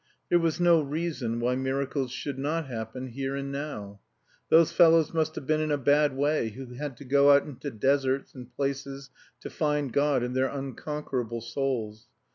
There 0.29 0.39
was 0.39 0.59
no 0.59 0.81
reason 0.81 1.39
why 1.39 1.55
miracles 1.55 2.11
should 2.11 2.39
not 2.39 2.65
happen, 2.65 3.09
here 3.09 3.35
and 3.35 3.51
now. 3.51 3.99
Those 4.49 4.71
fellows 4.71 5.13
must 5.13 5.35
have 5.35 5.45
been 5.45 5.61
in 5.61 5.69
a 5.69 5.77
bad 5.77 6.17
way 6.17 6.49
who 6.49 6.73
had 6.73 6.97
to 6.97 7.05
go 7.05 7.29
out 7.29 7.43
into 7.43 7.69
deserts 7.69 8.33
and 8.33 8.51
places 8.51 9.11
to 9.41 9.51
find 9.51 9.93
God 9.93 10.23
and 10.23 10.35
their 10.35 10.49
unconquerable 10.49 11.41
souls. 11.41 12.07